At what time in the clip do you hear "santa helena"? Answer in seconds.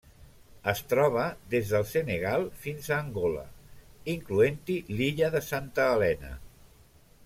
5.55-6.39